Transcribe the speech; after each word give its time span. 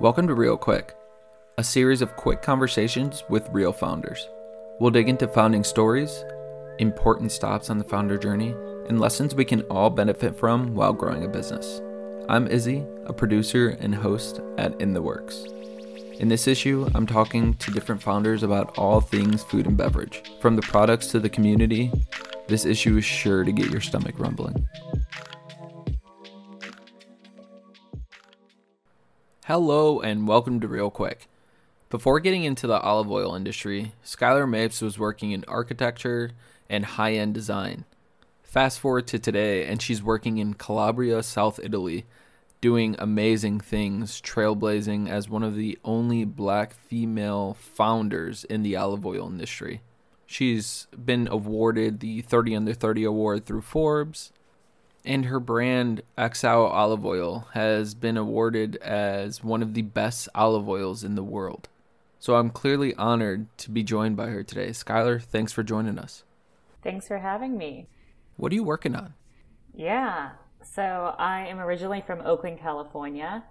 Welcome 0.00 0.28
to 0.28 0.34
Real 0.34 0.56
Quick, 0.56 0.94
a 1.58 1.64
series 1.64 2.02
of 2.02 2.14
quick 2.14 2.40
conversations 2.40 3.24
with 3.28 3.48
real 3.50 3.72
founders. 3.72 4.28
We'll 4.78 4.92
dig 4.92 5.08
into 5.08 5.26
founding 5.26 5.64
stories, 5.64 6.24
important 6.78 7.32
stops 7.32 7.68
on 7.68 7.78
the 7.78 7.84
founder 7.84 8.16
journey, 8.16 8.54
and 8.88 9.00
lessons 9.00 9.34
we 9.34 9.44
can 9.44 9.62
all 9.62 9.90
benefit 9.90 10.38
from 10.38 10.72
while 10.76 10.92
growing 10.92 11.24
a 11.24 11.28
business. 11.28 11.80
I'm 12.28 12.46
Izzy, 12.46 12.86
a 13.06 13.12
producer 13.12 13.70
and 13.80 13.92
host 13.92 14.40
at 14.56 14.80
In 14.80 14.92
the 14.92 15.02
Works. 15.02 15.44
In 16.20 16.28
this 16.28 16.46
issue, 16.46 16.88
I'm 16.94 17.04
talking 17.04 17.54
to 17.54 17.72
different 17.72 18.00
founders 18.00 18.44
about 18.44 18.78
all 18.78 19.00
things 19.00 19.42
food 19.42 19.66
and 19.66 19.76
beverage. 19.76 20.22
From 20.40 20.54
the 20.54 20.62
products 20.62 21.08
to 21.08 21.18
the 21.18 21.28
community, 21.28 21.90
this 22.46 22.64
issue 22.64 22.98
is 22.98 23.04
sure 23.04 23.42
to 23.42 23.50
get 23.50 23.70
your 23.70 23.80
stomach 23.80 24.14
rumbling. 24.16 24.68
Hello 29.48 29.98
and 30.00 30.28
welcome 30.28 30.60
to 30.60 30.68
Real 30.68 30.90
Quick. 30.90 31.26
Before 31.88 32.20
getting 32.20 32.44
into 32.44 32.66
the 32.66 32.78
olive 32.80 33.10
oil 33.10 33.34
industry, 33.34 33.94
Skyler 34.04 34.46
Mapes 34.46 34.82
was 34.82 34.98
working 34.98 35.30
in 35.30 35.42
architecture 35.48 36.32
and 36.68 36.84
high 36.84 37.14
end 37.14 37.32
design. 37.32 37.86
Fast 38.42 38.78
forward 38.78 39.06
to 39.06 39.18
today, 39.18 39.64
and 39.64 39.80
she's 39.80 40.02
working 40.02 40.36
in 40.36 40.52
Calabria, 40.52 41.22
South 41.22 41.58
Italy, 41.62 42.04
doing 42.60 42.94
amazing 42.98 43.58
things, 43.58 44.20
trailblazing 44.20 45.08
as 45.08 45.30
one 45.30 45.42
of 45.42 45.56
the 45.56 45.78
only 45.82 46.26
black 46.26 46.74
female 46.74 47.56
founders 47.58 48.44
in 48.44 48.62
the 48.62 48.76
olive 48.76 49.06
oil 49.06 49.28
industry. 49.28 49.80
She's 50.26 50.88
been 50.92 51.26
awarded 51.26 52.00
the 52.00 52.20
30 52.20 52.54
Under 52.54 52.74
30 52.74 53.04
award 53.04 53.46
through 53.46 53.62
Forbes, 53.62 54.30
and 55.08 55.24
her 55.24 55.40
brand 55.40 56.02
Exau 56.18 56.70
Olive 56.70 57.04
Oil 57.04 57.48
has 57.54 57.94
been 57.94 58.18
awarded 58.18 58.76
as 58.76 59.42
one 59.42 59.62
of 59.62 59.72
the 59.72 59.80
best 59.80 60.28
olive 60.34 60.68
oils 60.68 61.02
in 61.02 61.14
the 61.14 61.24
world. 61.24 61.66
So 62.18 62.36
I'm 62.36 62.50
clearly 62.50 62.94
honored 62.96 63.46
to 63.58 63.70
be 63.70 63.82
joined 63.82 64.18
by 64.18 64.26
her 64.26 64.42
today. 64.42 64.68
Skyler, 64.68 65.20
thanks 65.22 65.50
for 65.50 65.62
joining 65.62 65.98
us. 65.98 66.24
Thanks 66.82 67.08
for 67.08 67.18
having 67.18 67.56
me. 67.56 67.88
What 68.36 68.52
are 68.52 68.54
you 68.54 68.62
working 68.62 68.94
on? 68.94 69.14
Yeah, 69.74 70.32
so 70.62 71.14
I 71.18 71.46
am 71.46 71.58
originally 71.58 72.02
from 72.06 72.20
Oakland, 72.20 72.60
California, 72.60 73.44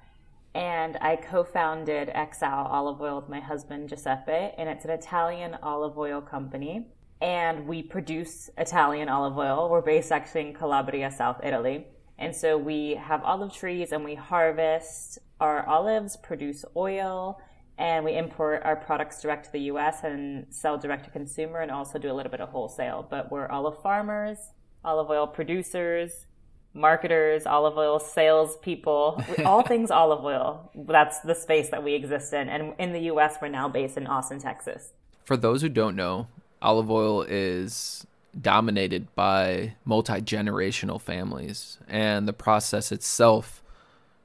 and 0.53 0.97
I 1.01 1.15
co-founded 1.15 2.09
Exau 2.09 2.69
Olive 2.69 3.01
Oil 3.01 3.15
with 3.19 3.29
my 3.29 3.39
husband 3.39 3.89
Giuseppe, 3.89 4.53
and 4.57 4.69
it's 4.69 4.85
an 4.85 4.91
Italian 4.91 5.57
olive 5.63 5.97
oil 5.97 6.21
company. 6.21 6.85
And 7.21 7.67
we 7.67 7.81
produce 7.81 8.49
Italian 8.57 9.09
olive 9.09 9.37
oil. 9.37 9.69
We're 9.69 9.81
based 9.81 10.11
actually 10.11 10.47
in 10.47 10.53
Calabria, 10.53 11.11
South 11.11 11.39
Italy. 11.43 11.87
And 12.19 12.35
so 12.35 12.57
we 12.57 12.95
have 12.95 13.23
olive 13.23 13.53
trees 13.53 13.91
and 13.91 14.03
we 14.03 14.15
harvest 14.15 15.19
our 15.39 15.65
olives, 15.67 16.17
produce 16.17 16.65
oil, 16.75 17.39
and 17.77 18.03
we 18.03 18.17
import 18.17 18.63
our 18.65 18.75
products 18.75 19.21
direct 19.21 19.45
to 19.45 19.51
the 19.51 19.61
US 19.71 20.03
and 20.03 20.47
sell 20.49 20.77
direct 20.77 21.05
to 21.05 21.11
consumer 21.11 21.59
and 21.59 21.69
also 21.71 21.99
do 21.99 22.11
a 22.11 22.13
little 22.13 22.31
bit 22.31 22.41
of 22.41 22.49
wholesale. 22.49 23.05
But 23.07 23.31
we're 23.31 23.47
olive 23.47 23.81
farmers, 23.81 24.37
olive 24.83 25.09
oil 25.09 25.27
producers, 25.27 26.25
marketers, 26.73 27.45
olive 27.45 27.77
oil 27.77 27.99
salespeople, 27.99 29.23
all 29.45 29.61
things 29.61 29.91
olive 29.91 30.23
oil. 30.23 30.71
That's 30.75 31.19
the 31.19 31.35
space 31.35 31.69
that 31.69 31.83
we 31.83 31.93
exist 31.93 32.33
in. 32.33 32.49
And 32.49 32.73
in 32.79 32.93
the 32.93 33.01
US, 33.11 33.37
we're 33.41 33.47
now 33.49 33.69
based 33.69 33.97
in 33.97 34.07
Austin, 34.07 34.39
Texas. 34.39 34.93
For 35.23 35.37
those 35.37 35.61
who 35.61 35.69
don't 35.69 35.95
know, 35.95 36.27
olive 36.61 36.89
oil 36.89 37.23
is 37.23 38.05
dominated 38.39 39.13
by 39.15 39.75
multi 39.85 40.21
generational 40.21 41.01
families, 41.01 41.77
and 41.87 42.27
the 42.27 42.33
process 42.33 42.91
itself 42.91 43.63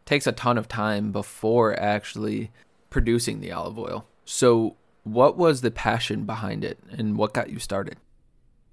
takes 0.05 0.27
a 0.27 0.33
ton 0.33 0.58
of 0.58 0.69
time 0.69 1.12
before 1.12 1.78
actually 1.78 2.50
producing 2.91 3.41
the 3.41 3.52
olive 3.52 3.78
oil. 3.78 4.06
So, 4.24 4.77
what 5.05 5.36
was 5.36 5.61
the 5.61 5.70
passion 5.70 6.24
behind 6.24 6.64
it, 6.64 6.78
and 6.91 7.16
what 7.16 7.33
got 7.33 7.50
you 7.50 7.58
started? 7.58 7.97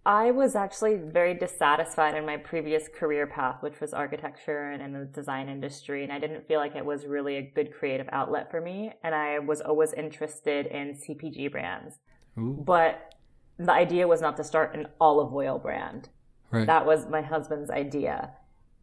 I 0.06 0.32
was 0.32 0.56
actually 0.56 0.96
very 0.96 1.34
dissatisfied 1.34 2.16
in 2.16 2.26
my 2.26 2.38
previous 2.38 2.88
career 2.88 3.28
path, 3.28 3.62
which 3.62 3.80
was 3.80 3.94
architecture 3.94 4.72
and 4.72 4.82
in 4.82 4.94
the 4.94 5.06
design 5.06 5.50
industry. 5.50 6.04
And 6.04 6.12
I 6.12 6.20
didn't 6.20 6.48
feel 6.48 6.60
like 6.60 6.76
it 6.76 6.86
was 6.86 7.06
really 7.06 7.36
a 7.36 7.42
good 7.42 7.72
creative 7.72 8.08
outlet 8.12 8.50
for 8.50 8.60
me. 8.62 8.92
And 9.04 9.14
I 9.14 9.40
was 9.40 9.62
always 9.62 9.94
interested 9.94 10.68
in 10.68 10.96
CPG 10.96 11.52
brands. 11.52 12.00
Ooh. 12.40 12.64
But 12.66 13.14
the 13.60 13.74
idea 13.74 14.08
was 14.08 14.22
not 14.22 14.38
to 14.38 14.44
start 14.44 14.74
an 14.74 14.88
olive 15.00 15.34
oil 15.34 15.60
brand. 15.60 16.10
Right. 16.50 16.66
That 16.66 16.86
was 16.86 17.08
my 17.08 17.22
husband's 17.22 17.70
idea. 17.70 18.32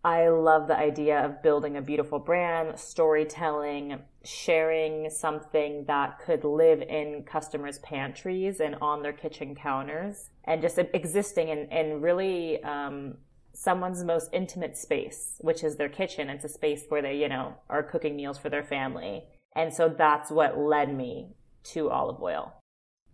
I 0.04 0.28
love 0.28 0.68
the 0.68 0.76
idea 0.76 1.24
of 1.24 1.42
building 1.42 1.76
a 1.76 1.82
beautiful 1.82 2.20
brand, 2.20 2.78
storytelling, 2.78 3.98
sharing 4.22 5.10
something 5.10 5.84
that 5.88 6.20
could 6.24 6.44
live 6.44 6.80
in 6.82 7.24
customers' 7.24 7.80
pantries 7.80 8.60
and 8.60 8.76
on 8.80 9.02
their 9.02 9.12
kitchen 9.12 9.56
counters, 9.56 10.30
and 10.44 10.62
just 10.62 10.78
existing 10.78 11.48
in, 11.48 11.68
in 11.72 12.00
really 12.00 12.62
um, 12.62 13.16
someone's 13.52 14.04
most 14.04 14.30
intimate 14.32 14.76
space, 14.76 15.38
which 15.40 15.64
is 15.64 15.74
their 15.74 15.88
kitchen. 15.88 16.28
It's 16.28 16.44
a 16.44 16.48
space 16.48 16.84
where 16.88 17.02
they, 17.02 17.16
you 17.16 17.28
know, 17.28 17.54
are 17.68 17.82
cooking 17.82 18.14
meals 18.14 18.38
for 18.38 18.50
their 18.50 18.62
family. 18.62 19.24
And 19.56 19.74
so 19.74 19.88
that's 19.88 20.30
what 20.30 20.56
led 20.56 20.94
me 20.94 21.34
to 21.72 21.90
olive 21.90 22.22
oil. 22.22 22.52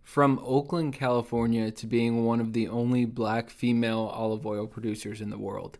From 0.03 0.39
Oakland, 0.43 0.93
California 0.93 1.71
to 1.71 1.87
being 1.87 2.25
one 2.25 2.39
of 2.39 2.53
the 2.53 2.67
only 2.67 3.05
black 3.05 3.49
female 3.49 4.11
olive 4.13 4.45
oil 4.45 4.67
producers 4.67 5.21
in 5.21 5.29
the 5.29 5.37
world 5.37 5.79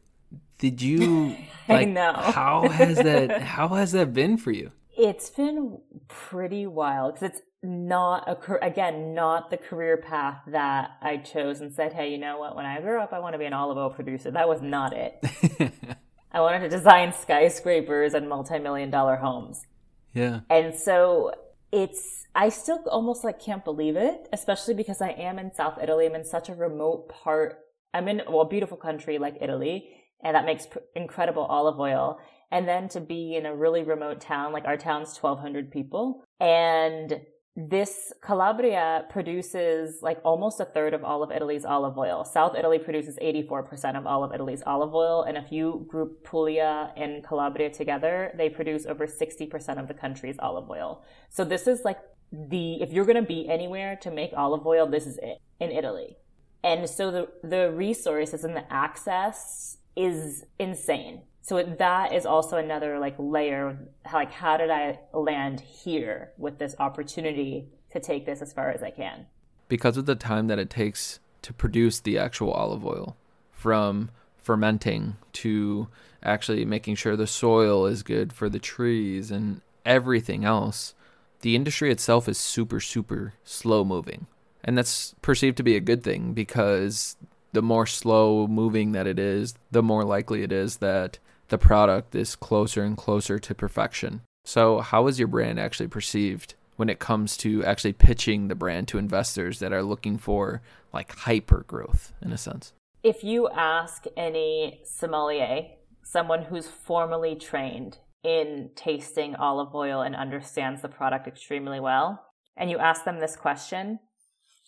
did 0.64 0.82
you 0.82 1.36
like, 1.68 1.88
I 1.88 1.92
know. 1.92 2.14
how 2.14 2.70
has 2.70 2.96
that 2.96 3.42
how 3.42 3.68
has 3.70 3.92
that 3.92 4.14
been 4.14 4.38
for 4.38 4.52
you? 4.52 4.72
It's 4.98 5.30
been 5.30 5.80
pretty 6.08 6.66
wild 6.68 7.16
because 7.16 7.32
it's 7.32 7.42
not 7.62 8.30
a 8.30 8.66
again 8.66 9.14
not 9.14 9.50
the 9.50 9.58
career 9.58 9.98
path 9.98 10.40
that 10.48 10.92
I 11.02 11.18
chose 11.18 11.60
and 11.60 11.74
said, 11.74 11.92
hey, 11.92 12.12
you 12.12 12.18
know 12.18 12.40
what? 12.40 12.56
When 12.56 12.66
I 12.66 12.80
grow 12.80 13.04
up, 13.04 13.12
I 13.12 13.20
want 13.20 13.34
to 13.34 13.40
be 13.40 13.46
an 13.46 13.52
olive 13.52 13.78
oil 13.78 13.90
producer. 13.90 14.32
That 14.32 14.48
was 14.48 14.62
not 14.62 14.94
it. 14.94 15.22
I 16.32 16.40
wanted 16.40 16.60
to 16.60 16.70
design 16.70 17.12
skyscrapers 17.12 18.14
and 18.14 18.30
multi-million 18.30 18.90
dollar 18.90 19.18
homes. 19.18 19.66
Yeah. 20.14 20.42
And 20.50 20.74
so 20.74 21.34
it's 21.74 22.28
I 22.36 22.50
still 22.50 22.84
almost 22.88 23.24
like 23.24 23.40
can't 23.40 23.66
believe 23.66 23.96
it, 23.96 24.30
especially 24.32 24.76
because 24.76 25.02
I 25.02 25.10
am 25.10 25.40
in 25.40 25.54
South 25.54 25.80
Italy. 25.82 26.06
I'm 26.06 26.16
in 26.16 26.24
such 26.24 26.50
a 26.50 26.56
remote 26.56 27.10
part. 27.10 27.58
I'm 27.94 28.08
in 28.08 28.22
well, 28.28 28.42
a 28.42 28.48
beautiful 28.48 28.78
country 28.78 29.18
like 29.18 29.38
Italy, 29.42 29.90
and 30.24 30.36
that 30.36 30.46
makes 30.46 30.68
incredible 30.96 31.44
olive 31.44 31.80
oil. 31.80 32.20
And 32.52 32.68
then 32.68 32.88
to 32.90 33.02
be 33.02 33.36
in 33.36 33.48
a 33.48 33.56
really 33.56 33.82
remote 33.84 34.22
town, 34.22 34.54
like 34.54 34.66
our 34.66 34.78
town's 34.78 35.18
1200 35.18 35.72
people. 35.72 36.24
And 36.40 37.22
this 37.56 38.12
Calabria 38.22 39.06
produces 39.10 40.02
like 40.02 40.20
almost 40.24 40.60
a 40.60 40.66
third 40.66 40.94
of 40.96 41.04
all 41.04 41.22
of 41.22 41.32
Italy's 41.32 41.66
olive 41.66 41.98
oil. 42.00 42.26
South 42.26 42.56
Italy 42.56 42.80
produces 42.80 43.18
84% 43.22 43.96
of 43.96 44.08
all 44.08 44.24
of 44.24 44.34
Italy's 44.34 44.64
olive 44.66 44.96
oil. 44.96 45.22
And 45.22 45.38
if 45.38 45.52
you 45.52 45.86
group 45.88 46.24
Puglia 46.24 46.92
and 46.98 47.24
Calabria 47.24 47.70
together, 47.70 48.32
they 48.36 48.50
produce 48.50 48.88
over 48.88 49.06
60% 49.06 49.80
of 49.80 49.88
the 49.88 49.94
country's 49.94 50.38
olive 50.40 50.68
oil. 50.68 51.04
So 51.30 51.46
this 51.46 51.68
is 51.68 51.86
like 51.86 52.00
the, 52.32 52.82
if 52.82 52.92
you're 52.92 53.06
going 53.06 53.22
to 53.22 53.28
be 53.28 53.48
anywhere 53.48 53.98
to 53.98 54.10
make 54.10 54.32
olive 54.36 54.66
oil, 54.66 54.88
this 54.88 55.06
is 55.06 55.20
it 55.22 55.38
in 55.60 55.70
Italy. 55.70 56.18
And 56.64 56.90
so 56.90 57.12
the, 57.12 57.28
the 57.48 57.72
resources 57.72 58.44
and 58.44 58.56
the 58.56 58.72
access 58.74 59.78
is 59.96 60.46
insane. 60.58 61.22
So 61.44 61.62
that 61.62 62.14
is 62.14 62.26
also 62.26 62.56
another 62.56 63.00
like 63.00 63.16
layer 63.18 63.78
like 64.14 64.32
how 64.32 64.56
did 64.56 64.72
I 64.72 65.00
land 65.14 65.60
here 65.60 66.32
with 66.38 66.58
this 66.58 66.74
opportunity 66.80 67.68
to 67.92 68.00
take 68.00 68.26
this 68.26 68.42
as 68.42 68.54
far 68.54 68.72
as 68.72 68.82
I 68.82 68.92
can? 68.92 69.28
Because 69.68 69.98
of 69.98 70.06
the 70.06 70.16
time 70.16 70.48
that 70.48 70.58
it 70.58 70.70
takes 70.70 71.20
to 71.42 71.52
produce 71.52 72.00
the 72.00 72.18
actual 72.18 72.52
olive 72.52 72.86
oil 72.86 73.18
from 73.52 74.10
fermenting 74.38 75.18
to 75.34 75.90
actually 76.24 76.64
making 76.64 76.96
sure 76.96 77.18
the 77.18 77.28
soil 77.28 77.86
is 77.88 78.04
good 78.04 78.32
for 78.32 78.48
the 78.48 78.60
trees 78.60 79.30
and 79.30 79.60
everything 79.86 80.46
else, 80.46 80.96
the 81.42 81.58
industry 81.58 81.92
itself 81.92 82.30
is 82.30 82.38
super 82.38 82.80
super 82.80 83.34
slow 83.44 83.84
moving. 83.84 84.28
And 84.64 84.78
that's 84.78 85.14
perceived 85.22 85.58
to 85.58 85.64
be 85.64 85.76
a 85.76 85.82
good 85.82 86.06
thing 86.06 86.32
because 86.32 87.18
the 87.52 87.62
more 87.62 87.86
slow 87.86 88.48
moving 88.48 88.94
that 88.94 89.08
it 89.08 89.20
is, 89.20 89.56
the 89.72 89.84
more 89.84 90.06
likely 90.06 90.42
it 90.42 90.54
is 90.54 90.78
that 90.78 91.20
the 91.54 91.58
product 91.60 92.16
is 92.16 92.36
closer 92.36 92.84
and 92.84 92.98
closer 92.98 93.38
to 93.38 93.54
perfection. 93.54 94.22
So, 94.44 94.80
how 94.80 95.06
is 95.06 95.20
your 95.20 95.28
brand 95.28 95.60
actually 95.60 95.88
perceived 95.88 96.56
when 96.78 96.90
it 96.90 96.98
comes 96.98 97.38
to 97.38 97.64
actually 97.64 97.94
pitching 97.94 98.48
the 98.48 98.56
brand 98.56 98.88
to 98.88 98.98
investors 98.98 99.60
that 99.60 99.72
are 99.72 99.84
looking 99.84 100.18
for 100.18 100.64
like 100.92 101.12
hyper 101.12 101.64
growth 101.68 102.12
in 102.24 102.34
a 102.34 102.40
sense? 102.40 102.74
If 103.04 103.24
you 103.24 103.50
ask 103.50 104.06
any 104.18 104.82
sommelier, 104.84 105.68
someone 106.02 106.46
who's 106.46 106.68
formally 106.68 107.36
trained 107.36 108.00
in 108.24 108.72
tasting 108.76 109.36
olive 109.36 109.76
oil 109.76 110.02
and 110.02 110.16
understands 110.16 110.82
the 110.82 110.90
product 110.90 111.28
extremely 111.28 111.80
well, 111.80 112.26
and 112.58 112.72
you 112.72 112.80
ask 112.80 113.06
them 113.06 113.20
this 113.20 113.36
question, 113.36 114.00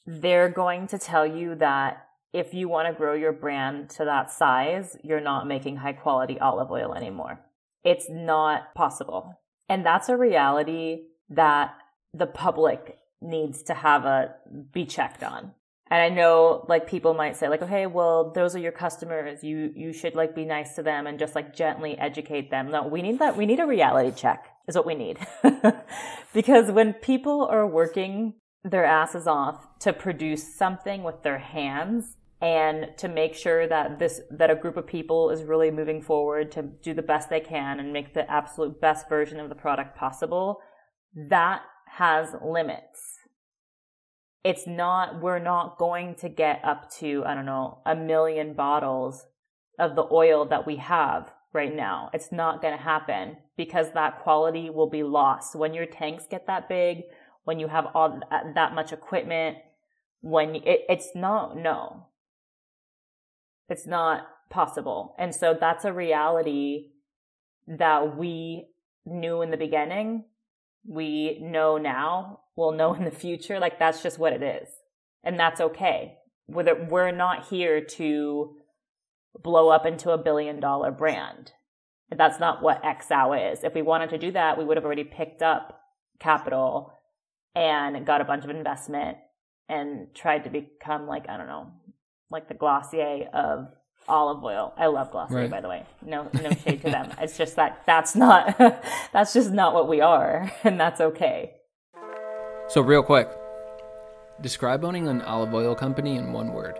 they're 0.05 0.49
going 0.49 0.85
to 0.89 0.99
tell 0.99 1.25
you 1.25 1.55
that 1.55 2.05
if 2.35 2.53
you 2.53 2.67
want 2.67 2.85
to 2.85 2.93
grow 2.93 3.13
your 3.13 3.31
brand 3.31 3.89
to 3.89 4.03
that 4.03 4.29
size, 4.29 4.97
you're 5.01 5.21
not 5.21 5.47
making 5.47 5.77
high 5.77 5.93
quality 5.93 6.37
olive 6.37 6.69
oil 6.69 6.93
anymore. 6.93 7.39
It's 7.85 8.07
not 8.09 8.75
possible. 8.75 9.39
And 9.69 9.85
that's 9.85 10.09
a 10.09 10.17
reality 10.17 11.03
that 11.29 11.75
the 12.13 12.27
public 12.27 12.99
needs 13.21 13.63
to 13.63 13.73
have 13.73 14.03
a 14.03 14.35
be 14.73 14.85
checked 14.85 15.23
on. 15.23 15.53
And 15.89 16.01
I 16.01 16.09
know 16.09 16.65
like 16.67 16.87
people 16.87 17.13
might 17.13 17.37
say 17.37 17.47
like, 17.47 17.61
okay, 17.61 17.85
well, 17.85 18.33
those 18.33 18.53
are 18.53 18.59
your 18.59 18.73
customers. 18.73 19.41
You, 19.41 19.71
you 19.73 19.93
should 19.93 20.13
like 20.13 20.35
be 20.35 20.43
nice 20.43 20.75
to 20.75 20.83
them 20.83 21.07
and 21.07 21.17
just 21.17 21.35
like 21.35 21.55
gently 21.55 21.97
educate 21.97 22.51
them. 22.51 22.69
No, 22.69 22.85
we 22.85 23.01
need 23.01 23.19
that. 23.19 23.37
We 23.37 23.45
need 23.45 23.61
a 23.61 23.65
reality 23.65 24.11
check 24.11 24.45
is 24.67 24.75
what 24.75 24.85
we 24.85 24.95
need. 24.95 25.19
because 26.33 26.69
when 26.69 26.91
people 26.91 27.47
are 27.49 27.65
working 27.65 28.33
their 28.65 28.83
asses 28.83 29.25
off 29.25 29.79
to 29.79 29.93
produce 29.93 30.53
something 30.53 31.03
with 31.03 31.23
their 31.23 31.37
hands 31.37 32.17
and 32.41 32.89
to 32.97 33.07
make 33.07 33.33
sure 33.33 33.67
that 33.67 33.97
this, 33.97 34.21
that 34.29 34.51
a 34.51 34.55
group 34.55 34.77
of 34.77 34.85
people 34.85 35.29
is 35.29 35.43
really 35.43 35.71
moving 35.71 36.01
forward 36.01 36.51
to 36.51 36.61
do 36.61 36.93
the 36.93 37.01
best 37.01 37.29
they 37.29 37.39
can 37.39 37.79
and 37.79 37.93
make 37.93 38.13
the 38.13 38.29
absolute 38.29 38.79
best 38.81 39.07
version 39.09 39.39
of 39.39 39.49
the 39.49 39.55
product 39.55 39.97
possible, 39.97 40.59
that 41.29 41.61
has 41.87 42.35
limits 42.43 43.15
it's 44.45 44.67
not, 44.67 45.21
we're 45.21 45.39
not 45.39 45.79
going 45.79 46.13
to 46.15 46.29
get 46.29 46.63
up 46.63 46.91
to, 46.99 47.23
I 47.25 47.33
don't 47.33 47.47
know, 47.47 47.79
a 47.83 47.95
million 47.95 48.53
bottles 48.53 49.25
of 49.79 49.95
the 49.95 50.07
oil 50.11 50.45
that 50.45 50.67
we 50.67 50.75
have 50.75 51.33
right 51.51 51.75
now. 51.75 52.11
It's 52.13 52.31
not 52.31 52.61
going 52.61 52.77
to 52.77 52.83
happen 52.83 53.37
because 53.57 53.91
that 53.93 54.19
quality 54.19 54.69
will 54.69 54.87
be 54.87 55.01
lost. 55.01 55.55
When 55.55 55.73
your 55.73 55.87
tanks 55.87 56.27
get 56.29 56.45
that 56.45 56.69
big, 56.69 57.05
when 57.45 57.59
you 57.59 57.67
have 57.69 57.87
all 57.95 58.19
that 58.53 58.75
much 58.75 58.93
equipment, 58.93 59.57
when 60.21 60.57
it, 60.57 60.81
it's 60.89 61.09
not, 61.15 61.57
no, 61.57 62.05
it's 63.69 63.88
not 63.88 64.27
possible. 64.50 65.15
And 65.17 65.33
so 65.33 65.56
that's 65.59 65.85
a 65.85 65.94
reality 65.94 66.91
that 67.67 68.17
we 68.17 68.67
knew 69.06 69.41
in 69.41 69.51
the 69.51 69.57
beginning. 69.57 70.25
We 70.88 71.39
know 71.41 71.77
now 71.77 72.41
We'll 72.56 72.71
know 72.71 72.94
in 72.94 73.03
the 73.03 73.12
future. 73.12 73.59
Like 73.59 73.79
that's 73.79 74.01
just 74.01 74.17
what 74.17 74.33
it 74.33 74.41
is. 74.41 74.69
And 75.23 75.39
that's 75.39 75.62
okay. 75.62 76.17
Whether 76.45 76.75
we're 76.75 77.12
not 77.12 77.47
here 77.47 77.81
to 77.81 78.56
blow 79.41 79.69
up 79.69 79.85
into 79.85 80.11
a 80.11 80.18
billion 80.18 80.59
dollar 80.59 80.91
brand. 80.91 81.51
That's 82.15 82.39
not 82.39 82.61
what 82.61 82.83
Exau 82.83 83.51
is. 83.51 83.63
If 83.63 83.73
we 83.73 83.81
wanted 83.81 84.11
to 84.11 84.18
do 84.18 84.31
that, 84.31 84.57
we 84.57 84.63
would 84.63 84.77
have 84.77 84.85
already 84.85 85.03
picked 85.03 85.41
up 85.41 85.81
capital 86.19 86.94
and 87.56 88.06
got 88.06 88.21
a 88.21 88.25
bunch 88.25 88.44
of 88.44 88.50
investment 88.50 89.18
and 89.68 90.13
tried 90.13 90.44
to 90.44 90.50
become 90.50 91.07
like, 91.07 91.27
I 91.27 91.35
don't 91.35 91.47
know, 91.47 91.71
like 92.30 92.48
the 92.48 92.54
Glossier 92.54 93.30
of 93.33 93.68
olive 94.07 94.44
oil. 94.44 94.74
I 94.77 94.88
love 94.88 95.12
Glossier, 95.12 95.38
right. 95.38 95.51
by 95.51 95.62
the 95.62 95.69
way. 95.69 95.83
No, 96.06 96.30
no 96.33 96.51
shade 96.51 96.81
to 96.83 96.89
them. 96.89 97.12
It's 97.19 97.38
just 97.38 97.56
that 97.56 97.83
that's 97.86 98.16
not, 98.16 98.57
that's 99.13 99.33
just 99.33 99.51
not 99.51 99.74
what 99.74 99.88
we 99.88 100.01
are. 100.01 100.51
And 100.63 100.80
that's 100.80 101.01
okay. 101.01 101.56
So, 102.68 102.81
real 102.81 103.04
quick, 103.04 103.30
describe 104.42 104.83
owning 104.83 105.07
an 105.07 105.22
olive 105.22 105.54
oil 105.54 105.75
company 105.75 106.16
in 106.16 106.33
one 106.33 106.51
word. 106.51 106.80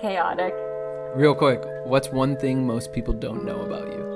Chaotic. 0.00 0.54
Real 1.14 1.34
quick, 1.34 1.62
what's 1.84 2.08
one 2.08 2.36
thing 2.36 2.66
most 2.66 2.92
people 2.92 3.14
don't 3.14 3.44
know 3.44 3.60
about 3.60 3.86
you? 3.86 4.14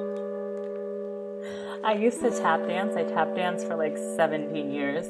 I 1.84 1.92
used 1.92 2.20
to 2.20 2.30
tap 2.30 2.66
dance. 2.66 2.96
I 2.96 3.04
tap 3.04 3.34
danced 3.34 3.66
for 3.66 3.76
like 3.76 3.96
17 4.16 4.70
years. 4.70 5.06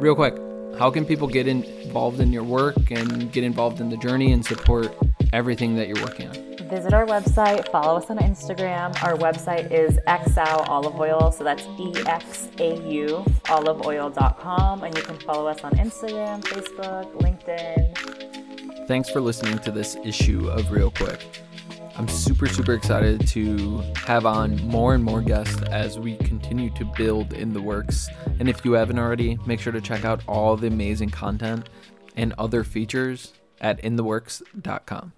Real 0.00 0.14
quick, 0.14 0.36
how 0.78 0.90
can 0.90 1.04
people 1.04 1.28
get 1.28 1.46
involved 1.46 2.20
in 2.20 2.32
your 2.32 2.44
work 2.44 2.90
and 2.90 3.32
get 3.32 3.44
involved 3.44 3.80
in 3.80 3.88
the 3.88 3.96
journey 3.96 4.32
and 4.32 4.44
support 4.44 4.94
everything 5.32 5.76
that 5.76 5.88
you're 5.88 6.02
working 6.02 6.28
on? 6.28 6.52
visit 6.72 6.94
our 6.94 7.04
website, 7.04 7.70
follow 7.70 7.98
us 7.98 8.08
on 8.08 8.16
Instagram. 8.16 8.90
Our 9.02 9.14
website 9.18 9.70
is 9.70 9.98
Exau 10.08 10.66
Olive 10.70 10.98
Oil, 10.98 11.30
so 11.30 11.44
that's 11.44 11.66
E 11.78 11.92
X 12.06 12.48
A 12.58 12.80
U 12.88 13.22
oliveoil.com. 13.44 14.82
And 14.82 14.96
you 14.96 15.02
can 15.02 15.18
follow 15.18 15.46
us 15.46 15.62
on 15.62 15.72
Instagram, 15.72 16.40
Facebook, 16.42 17.12
LinkedIn. 17.16 18.86
Thanks 18.88 19.10
for 19.10 19.20
listening 19.20 19.58
to 19.58 19.70
this 19.70 19.96
issue 20.02 20.48
of 20.48 20.70
Real 20.72 20.90
Quick. 20.90 21.20
I'm 22.02 22.08
super, 22.08 22.48
super 22.48 22.74
excited 22.74 23.28
to 23.28 23.78
have 23.94 24.26
on 24.26 24.56
more 24.66 24.92
and 24.92 25.04
more 25.04 25.22
guests 25.22 25.62
as 25.70 26.00
we 26.00 26.16
continue 26.16 26.68
to 26.70 26.84
build 26.84 27.32
in 27.32 27.52
the 27.52 27.62
works. 27.62 28.08
And 28.40 28.48
if 28.48 28.64
you 28.64 28.72
haven't 28.72 28.98
already, 28.98 29.38
make 29.46 29.60
sure 29.60 29.72
to 29.72 29.80
check 29.80 30.04
out 30.04 30.20
all 30.26 30.56
the 30.56 30.66
amazing 30.66 31.10
content 31.10 31.68
and 32.16 32.34
other 32.38 32.64
features 32.64 33.34
at 33.60 33.80
intheworks.com. 33.82 35.10